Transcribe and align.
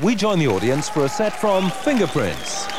we 0.00 0.14
join 0.14 0.38
the 0.38 0.46
audience 0.46 0.88
for 0.88 1.04
a 1.04 1.08
set 1.08 1.32
from 1.32 1.70
Fingerprintz. 1.70 2.77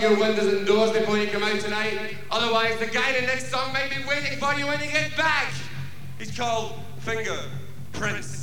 Your 0.00 0.18
windows 0.18 0.52
and 0.52 0.66
doors 0.66 0.92
before 0.92 1.18
you 1.18 1.26
come 1.28 1.42
out 1.42 1.60
tonight. 1.60 2.16
Otherwise, 2.30 2.78
the 2.78 2.86
guy 2.86 3.10
in 3.10 3.24
the 3.24 3.26
next 3.26 3.50
song 3.50 3.72
may 3.72 3.88
be 3.88 4.04
waiting 4.08 4.38
for 4.38 4.54
you 4.54 4.66
when 4.66 4.80
you 4.80 4.90
get 4.90 5.16
back. 5.16 5.52
He's 6.18 6.36
called 6.36 6.74
Finger 7.00 7.38
Prince. 7.92 8.37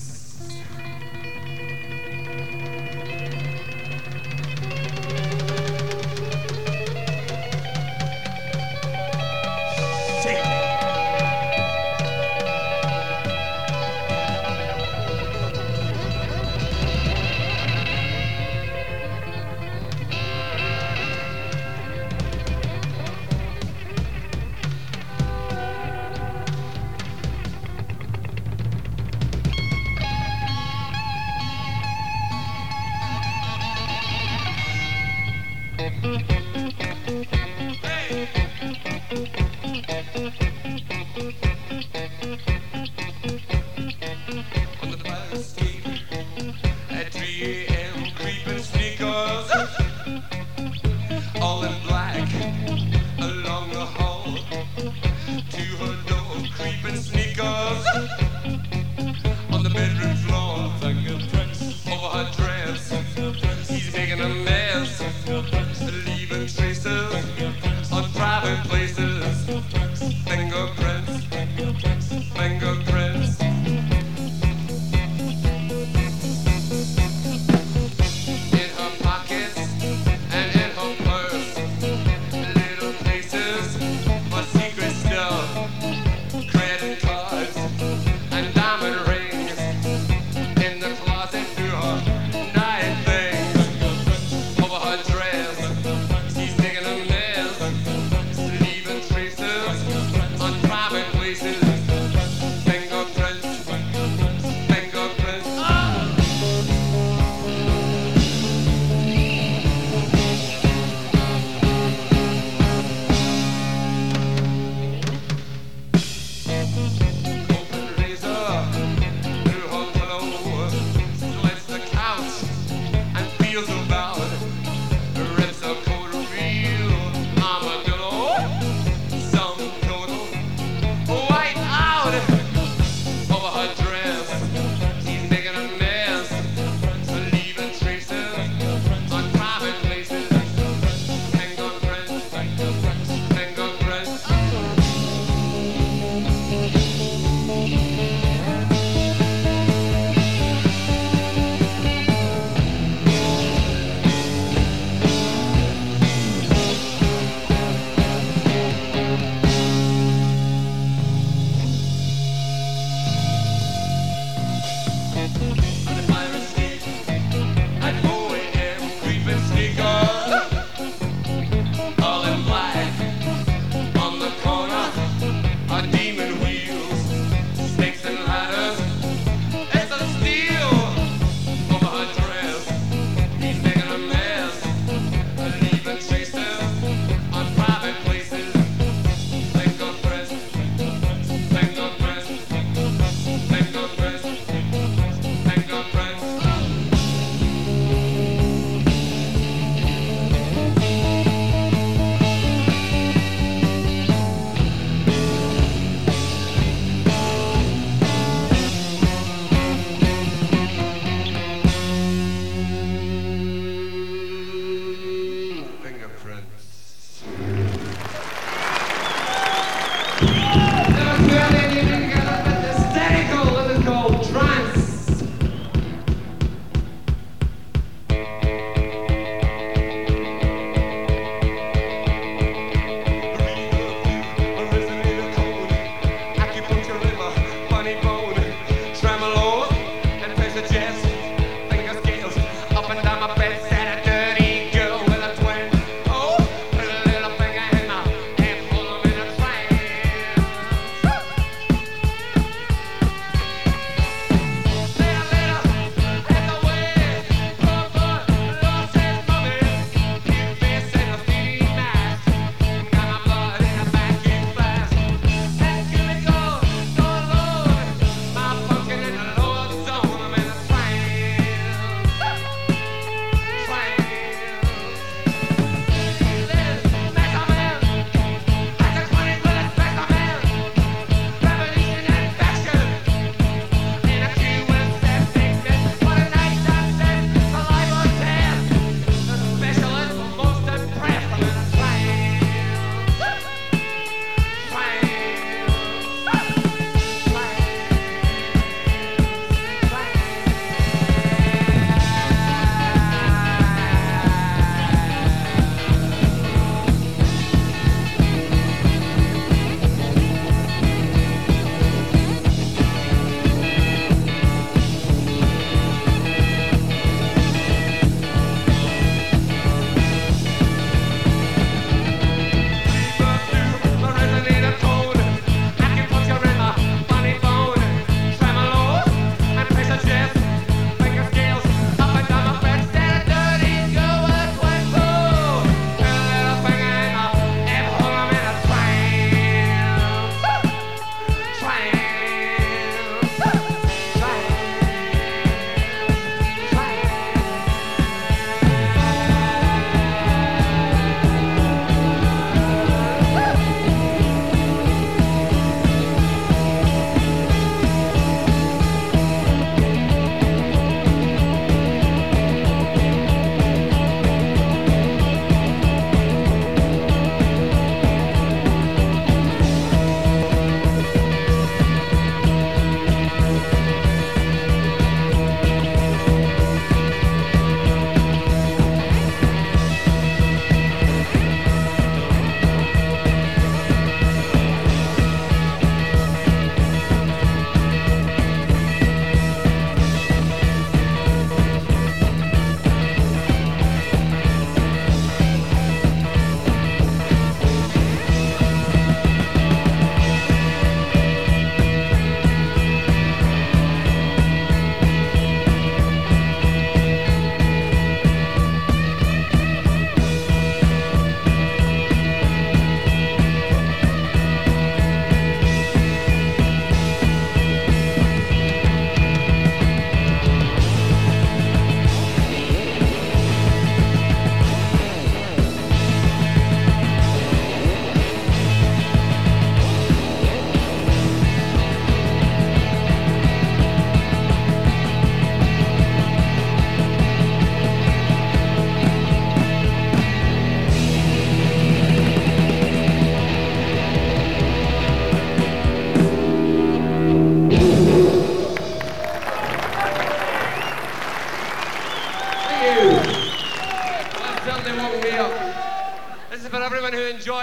God. 91.82 92.15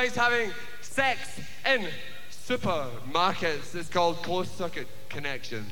guys 0.02 0.16
having 0.16 0.50
sex 0.80 1.38
in 1.64 1.87
supermarkets. 2.28 3.73
It's 3.76 3.88
called 3.88 4.16
closed 4.16 4.50
circuit 4.50 4.88
connection. 5.09 5.64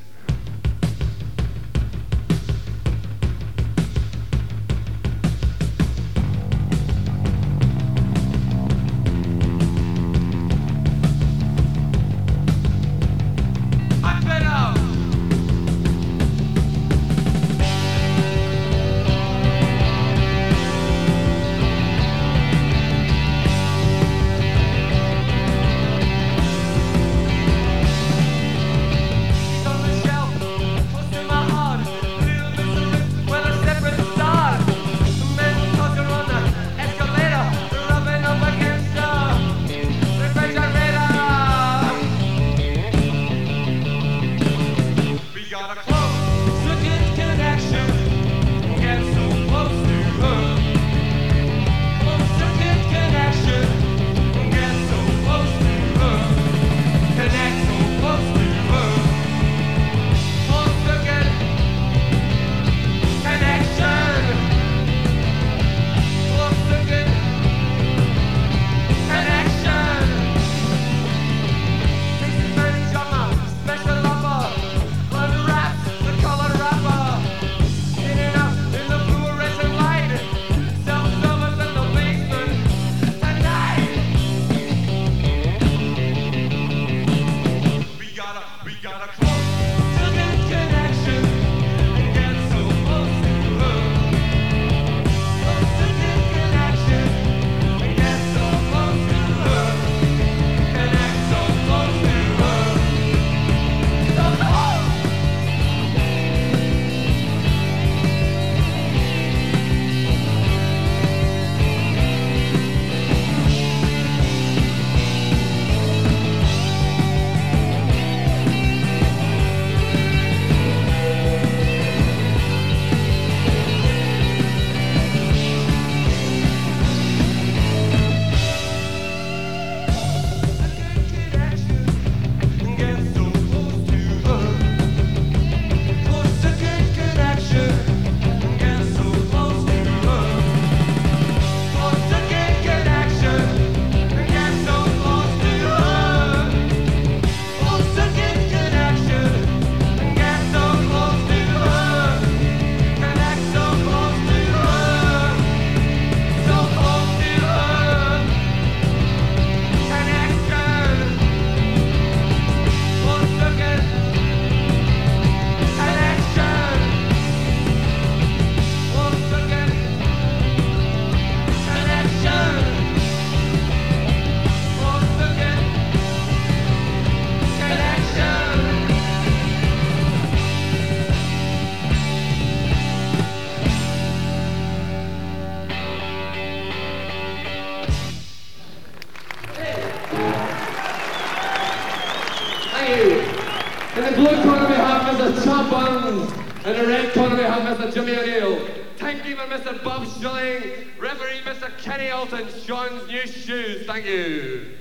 And 196.11 196.77
the 196.77 196.89
red 196.89 197.15
corner 197.15 197.37
we 197.37 197.43
have 197.45 197.79
Mr. 197.79 197.95
Jimmy 197.95 198.17
O'Neill, 198.17 198.67
timekeeper 198.99 199.43
Mr. 199.43 199.85
Bob 199.85 200.09
Schilling, 200.09 200.89
referee 200.99 201.41
Mr. 201.45 201.71
Kenny 201.79 202.11
Alton, 202.11 202.49
Sean's 202.65 203.07
new 203.07 203.25
shoes, 203.29 203.87
thank 203.87 204.07
you. 204.07 204.77